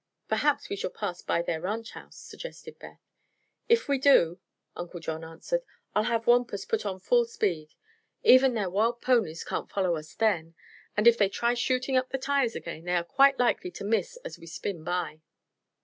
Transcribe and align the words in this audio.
"Perhaps 0.27 0.67
we 0.67 0.75
shall 0.75 0.89
pass 0.89 1.21
by 1.21 1.43
their 1.43 1.61
ranch 1.61 1.91
house," 1.91 2.17
suggested 2.17 2.79
Beth. 2.79 2.99
"If 3.69 3.87
we 3.87 3.99
do," 3.99 4.39
Uncle 4.75 4.99
John 4.99 5.23
answered, 5.23 5.61
"I'll 5.93 6.05
have 6.05 6.25
Wampus 6.25 6.65
put 6.65 6.87
on 6.87 6.99
full 6.99 7.23
speed. 7.25 7.75
Even 8.23 8.55
their 8.55 8.67
wild 8.67 8.99
ponies 8.99 9.43
can't 9.43 9.69
follow 9.69 9.95
us 9.95 10.15
then, 10.15 10.55
and 10.97 11.05
if 11.05 11.19
they 11.19 11.29
try 11.29 11.53
shooting 11.53 11.97
up 11.97 12.09
the 12.09 12.17
tires 12.17 12.55
again 12.55 12.85
they 12.85 12.95
are 12.95 13.03
quite 13.03 13.37
likely 13.37 13.69
to 13.69 13.83
miss 13.83 14.17
as 14.25 14.39
we 14.39 14.47
spin 14.47 14.83
by." 14.83 15.21